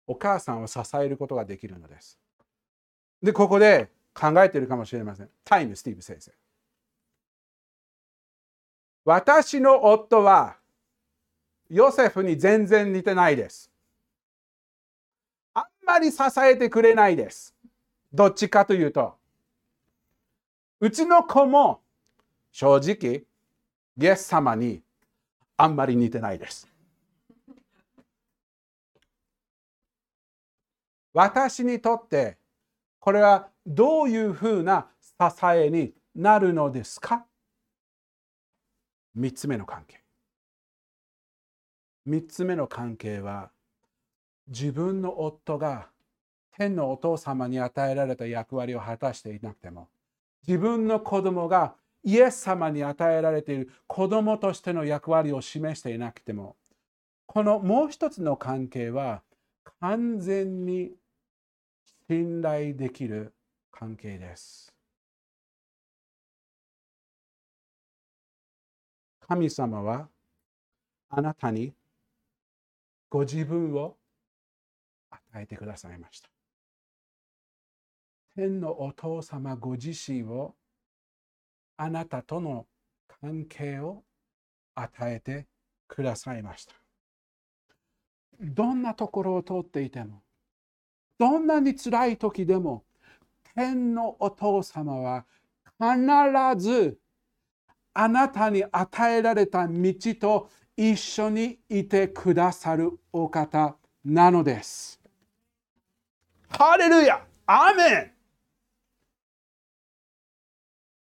[0.07, 2.19] お母さんを支えることができるのです。
[3.23, 5.31] で、ここで考えているかもしれません。
[5.45, 6.33] タイム、スティーブ先生。
[9.05, 10.57] 私の夫は
[11.69, 13.71] ヨセフに全然似てないです。
[15.55, 17.55] あんまり支えてくれないです。
[18.13, 19.17] どっちかというと。
[20.81, 21.81] うちの子も
[22.53, 23.25] 正直、
[23.97, 24.83] イエス様に
[25.57, 26.69] あんまり似てないです。
[31.15, 32.39] 私にとって
[32.99, 35.13] これはどういうふうな支
[35.47, 37.27] えになるのですか
[39.17, 40.03] ?3 つ目の関係。
[42.07, 43.51] 3つ目の関係は
[44.49, 45.89] 自分の夫が
[46.53, 49.89] 天のお父様に与えられた役割を果たしていなくても
[50.47, 56.57] 自分の子供がイエス様に与えられている子供としての役割を示していなくても
[57.27, 59.23] このもう一つの関係は
[59.81, 60.91] 完全に
[62.09, 63.33] 信頼できる
[63.73, 64.73] 関係です。
[69.21, 70.09] 神様は
[71.09, 71.75] あなたに
[73.09, 73.97] ご自分を
[75.11, 76.29] 与えてくださいました。
[78.35, 80.55] 天のお父様ご自身を
[81.77, 82.67] あなたとの
[83.21, 84.03] 関係を
[84.75, 85.47] 与えて
[85.89, 86.75] くださいました。
[88.41, 90.23] どんなところを通っていても、
[91.19, 92.85] どんなに辛い時でも、
[93.55, 95.25] 天のお父様は
[95.79, 96.99] 必ず
[97.95, 105.01] あなたに与えられた道と一緒にいてくださるお方なのです。
[106.49, 108.13] ハレルヤアメン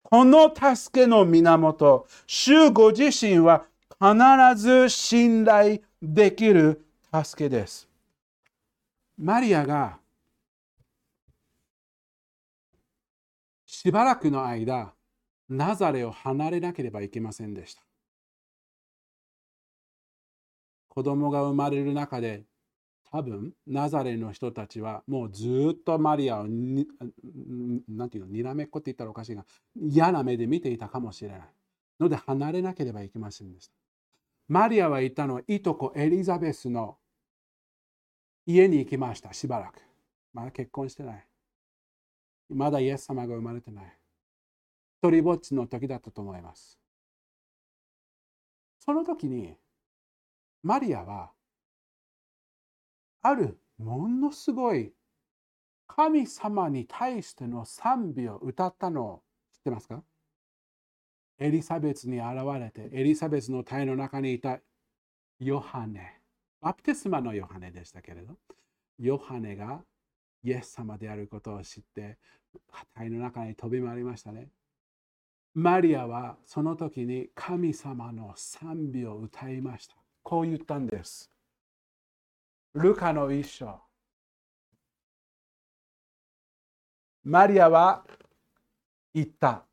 [0.04, 3.64] この助けの源、主ご自身は
[3.98, 7.88] 必ず信頼できる助けです。
[9.18, 10.01] マリアが
[13.84, 14.94] しばらくの間、
[15.50, 17.82] ナザレを離れなければいけませんでした。
[20.88, 22.44] 子供が生まれる中で、
[23.12, 26.86] 多分ナザレの人たちはもうずっとマリアをに、
[27.90, 31.42] なんていうの、にらめっこって言ったらおかしいが、嫌な目で見ていたかもしれない。
[32.00, 33.74] ので離れなければいけませんでした。
[34.48, 37.00] マリアは言ったのは、いとこエリザベスの
[38.46, 39.82] 家に行きました、しばらく。
[40.34, 41.31] まだ結婚してない。
[42.54, 43.98] まだイエス様が生まれてない。
[45.04, 46.78] 一人ぼっちの時だったと思います。
[48.80, 49.56] その時に、
[50.64, 51.32] マリアは、
[53.24, 54.94] あるものすごい
[55.88, 59.24] 神様に対しての賛美を歌ったのを
[59.54, 60.04] 知ってますか？
[61.40, 62.28] エリザベスに現
[62.60, 64.60] れて、エリザベスの体の中にいた
[65.40, 66.22] ヨハネ、
[66.62, 68.36] バプテスマのヨハネでしたけれど、
[69.00, 69.84] ヨハネが
[70.44, 72.18] イエス様であることを知って、
[72.96, 74.48] 体の中に飛び回りましたね。
[75.54, 79.96] マリアはその時に神様の賛美を歌いました。
[80.24, 81.30] こう言ったんです。
[82.74, 83.82] ルカの一章。
[87.24, 88.04] マリアは
[89.14, 89.64] 言った。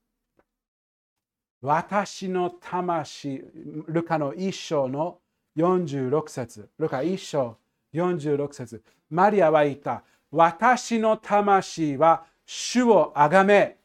[1.61, 3.43] 私の魂、
[3.87, 5.19] ルカの一章の
[5.57, 7.57] 46節ルカ一章
[7.95, 10.05] 46節マリアは言った。
[10.31, 13.77] 私の魂は主をあがめ、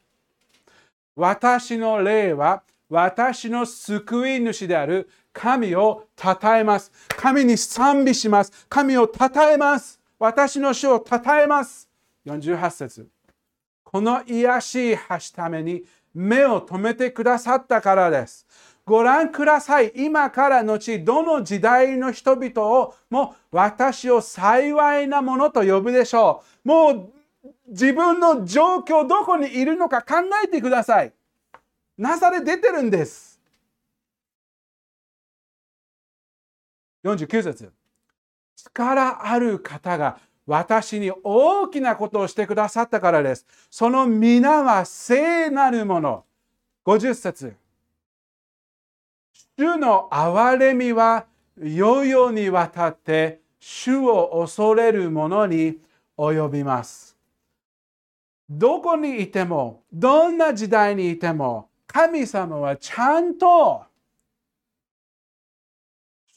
[1.18, 6.90] 私の霊は私の救い主である神を称えます。
[7.10, 8.66] 神に賛美します。
[8.70, 10.00] 神を称えます。
[10.18, 11.90] 私の主を称えます。
[12.26, 13.10] 48節
[13.84, 15.84] この癒しい橋ために
[16.14, 18.48] 目を留めてくださったからです。
[18.86, 19.92] ご覧ください。
[19.94, 26.68] 今から後、どの時代の人々をも私を幸いなものと呼ぶでしょう。
[26.70, 27.14] もう
[27.68, 31.14] 自分の状況、どこにいるのか考えてください。
[31.98, 33.40] なされ出てるんです。
[37.04, 37.72] 49節
[38.56, 43.46] 力ある方が私に大きなことをしてくださったからです。
[43.70, 46.26] その皆は聖なるもの。
[46.86, 47.56] 50節
[49.58, 51.26] 主の憐れみは
[51.58, 55.78] 世々にわたって主を恐れる者に
[56.18, 57.13] 及びます。
[58.50, 63.84] どこにいても、どんな時代にいても、神様はちゃんと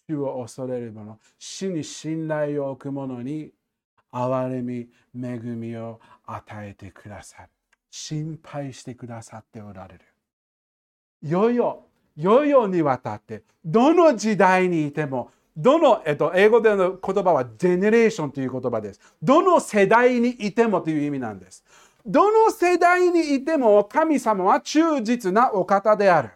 [0.08, 3.50] 主を恐れる者、死に信頼を置く者に
[4.12, 7.48] 憐れみ、恵みを与えてくださる。
[7.90, 10.00] 心配してくださっておられる。
[11.22, 11.86] よよ、
[12.16, 19.00] よよにわたって、どの時代にいても、どの、えっと、英語での言葉はジェネレーションという言葉です。
[19.22, 21.64] どの世代にいてもという意味なんです。
[22.06, 26.30] どの世代にいても神様は忠実なお方である。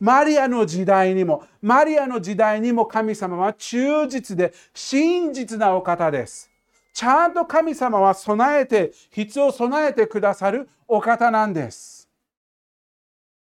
[0.00, 6.50] マリアの時代にも、マリアの時代にも神様は忠実で真実なお方です。
[6.92, 12.08] ちゃんと神様は備えて、必要備えてくださるお方なんです。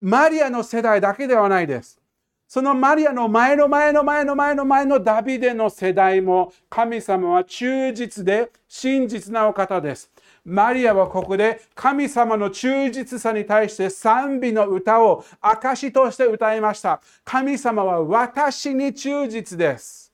[0.02, 2.00] マリアの世代だけではないです。
[2.48, 10.10] そのマリアの前の前の前の前の前のダビデの世代も神様は忠実で真実なお方です。
[10.50, 17.02] マリアはここで神様の忠実さに対して賛美の歌を証として歌いました。
[17.26, 20.14] 神様は私に忠実です。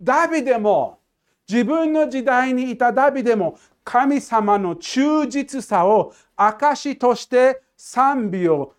[0.00, 1.00] ダビデも
[1.48, 8.74] 自分の時代にいたダビデも神様の忠実さを証として賛美を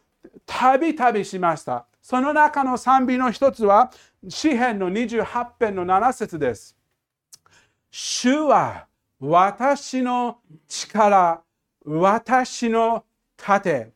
[0.45, 1.85] たびたびしました。
[2.01, 3.91] その中の賛美の一つは、
[4.29, 6.77] 詩篇の28編の7節です。
[7.91, 8.87] 主は
[9.25, 11.41] 私の力、
[11.85, 13.05] 私の
[13.37, 13.93] 盾、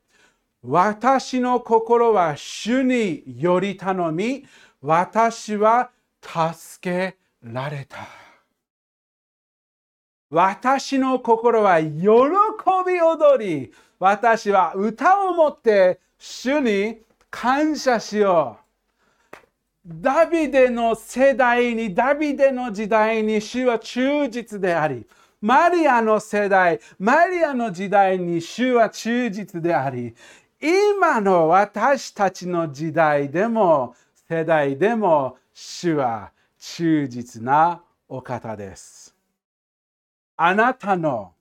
[0.63, 4.45] 私の心は主により頼み、
[4.81, 8.07] 私は助けられた。
[10.29, 11.89] 私の心は喜
[12.87, 18.66] び踊り、私は歌を持って主に感謝しよう。
[19.89, 25.07] ダビデの世代に、ダビデの時代に主は忠実であり、
[25.39, 30.13] マリアの世代、マリアの時代に主は忠実であり、
[30.59, 33.95] 今の私たちの時代でも、
[34.27, 39.15] 世代でも、主は忠実なお方です。
[40.35, 41.31] あなたの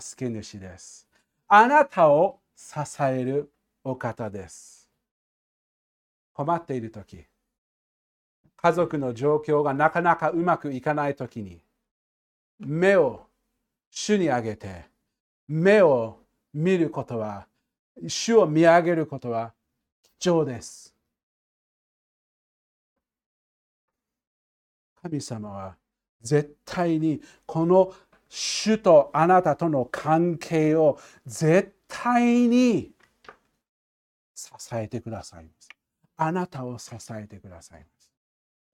[0.00, 1.06] 助け主です。
[1.46, 3.50] あなたを支える
[3.84, 4.88] お方です。
[6.32, 7.22] 困っているとき、
[8.56, 11.60] 家族の状況がなかなかうまくいかないときに、
[12.58, 13.26] 目を
[13.90, 14.86] 主に上げて、
[15.48, 16.18] 目を
[16.52, 17.46] 見ることは、
[18.06, 19.52] 主を見上げることは
[20.18, 20.94] 貴重です。
[25.02, 25.76] 神様は
[26.20, 27.94] 絶対にこの
[28.28, 32.90] 主とあなたとの関係を絶対に
[34.34, 35.46] 支えてください。
[36.16, 37.86] あなたを支えてください。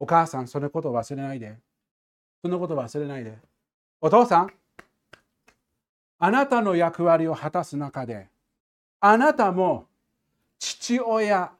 [0.02, 1.56] お母さん、そのことを忘れないで。
[2.42, 3.38] そのことを忘れないで。
[4.00, 4.52] お父さん、
[6.18, 8.26] あなたの役割を果たす中で、
[8.98, 9.86] あなたも
[10.58, 11.52] 父親、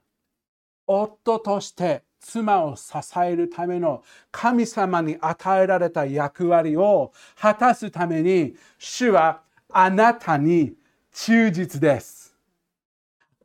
[0.89, 10.75] 夫として妻を支えるための神様に与えられた役割を果たすために主はあなたに
[11.13, 12.35] 忠実です。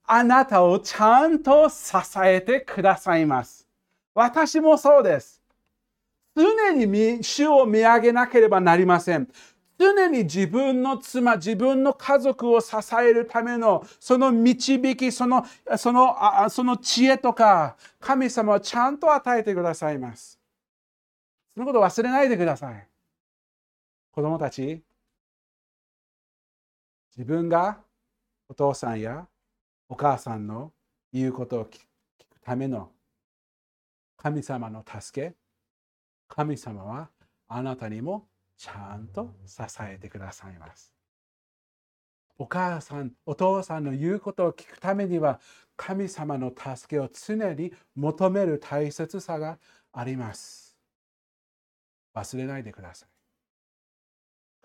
[0.08, 1.94] あなたをちゃんと支
[2.24, 3.67] えてくださいます。
[4.18, 5.44] 私もそうです。
[6.36, 9.28] 常に主を見上げなければなりません。
[9.78, 15.46] 常に自分の妻、自分の家族を支えるためのその導き、その
[15.78, 16.16] その
[16.50, 20.40] その知恵とか、神様はちゃんと与えてくださいます。
[21.54, 22.88] そのことを忘れないでください。
[24.12, 24.82] 子供たち、
[27.16, 27.78] 自分が
[28.50, 29.28] お父さんや
[29.88, 30.72] お母さんの
[31.14, 32.90] 言うことを聞くための
[34.18, 35.36] 神様の助け、
[36.28, 37.10] 神様は
[37.48, 40.94] あなたにもちゃんと支えてくださいます。
[42.40, 45.40] お母さん、お父さんの言うことを聞くためには
[45.76, 49.58] 神様の助けを常に求める大切さが
[49.94, 50.78] あります。
[52.16, 53.10] 忘れないでください。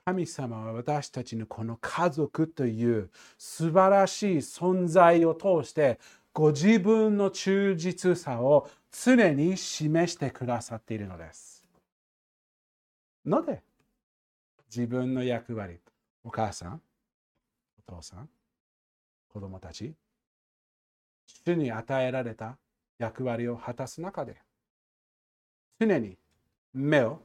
[0.05, 6.01] 神様は私たちのこの家族という素晴らしい存在を通して
[6.33, 11.65] ご自分の忠実さを常に示してくださっているのです。
[13.25, 13.63] ので、
[14.75, 15.79] 自分の役割、
[16.23, 16.83] お母さん、
[17.89, 18.29] お父さん、
[19.29, 19.95] 子供たち、
[21.45, 22.59] 主に与えられた
[22.99, 24.37] 役割を果たす中で、
[25.81, 26.17] 常に
[26.73, 27.21] 目を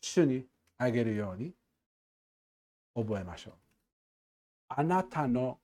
[0.00, 0.44] 主に
[0.76, 1.52] あげるように
[2.94, 3.54] 覚えましょう。
[4.68, 5.58] あなたの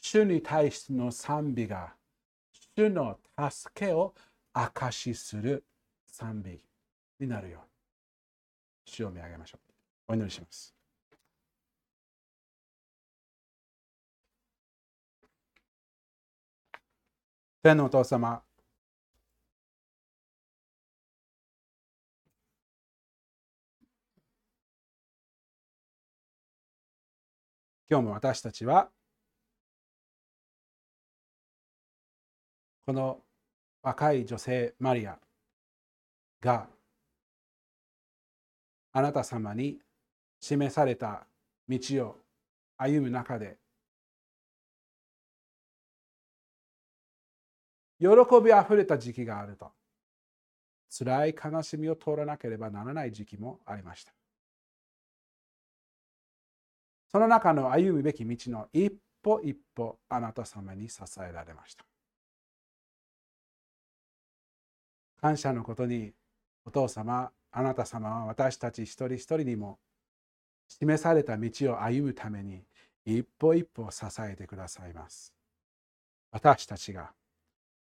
[0.00, 1.94] 主に対しての賛美が
[2.76, 3.18] 主の
[3.50, 4.14] 助けを
[4.58, 5.66] 証しする
[6.06, 6.62] 賛美
[7.20, 7.68] になるように
[8.86, 9.58] 主を見上げましょ
[10.08, 10.12] う。
[10.12, 10.74] お祈りします。
[17.62, 18.42] 天のお父様、
[27.90, 28.90] 今日も私たちは
[32.86, 33.25] この
[33.86, 35.16] 若い女性マリア
[36.40, 36.66] が
[38.92, 39.78] あなた様に
[40.40, 41.24] 示された
[41.68, 42.16] 道を
[42.76, 43.58] 歩む中で
[48.00, 48.08] 喜
[48.44, 49.70] びあふれた時期があると
[50.90, 54.12] 辛い悲しみを通らなければならない時期もありました
[57.12, 61.84] その中の歩むべき道の一歩一歩あなた様に支えられました。
[65.20, 66.12] 感謝のことに
[66.64, 69.78] お父様、あなた様は私たち一人一人にも
[70.68, 72.64] 示された道を歩むために
[73.04, 75.32] 一歩一歩支えてくださいます。
[76.32, 77.12] 私たちが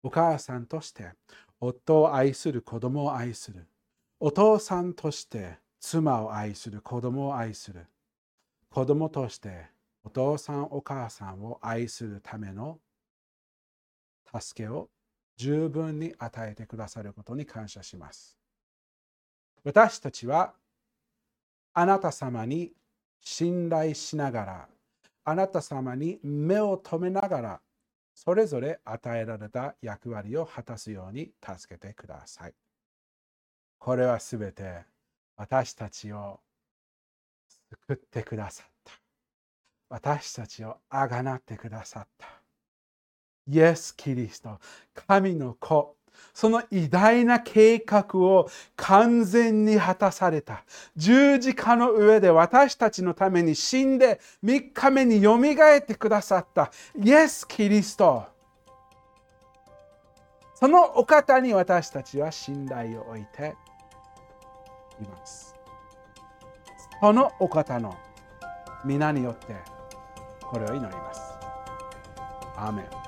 [0.03, 1.11] お母さんとして
[1.59, 3.67] 夫を愛する子供を愛する
[4.19, 7.87] お父さんとして妻を愛する子供を愛する
[8.69, 9.67] 子供として
[10.03, 12.79] お父さんお母さんを愛するための
[14.39, 14.89] 助けを
[15.37, 18.37] 十分に与えてくださることに感謝します。
[19.63, 20.53] 私たちは
[21.73, 22.71] あなた様に
[23.19, 24.67] 信頼しながら
[25.23, 27.61] あなた様に目を留めながら
[28.13, 32.53] それぞれ与えられた役割を果たすように助けてください。
[33.77, 34.85] これはすべて
[35.35, 36.39] 私たちを
[37.87, 38.93] 救ってくださった。
[39.89, 42.34] 私たちをあがなってくださった。
[43.47, 44.59] イエス・キリスト、
[45.07, 45.95] 神の子、
[46.33, 50.63] その偉大な計画を完全に果たされた。
[50.95, 56.71] 十字架の上で私たちのために死んで3日目によみがえってくださった
[57.01, 58.25] イエス・キリスト。
[60.55, 63.55] そのお方に私たちは信頼を置いて
[65.01, 65.55] います。
[66.99, 67.95] このお方の
[68.83, 69.55] 皆によって
[70.41, 71.21] これを祈ります。
[72.57, 73.04] アーメン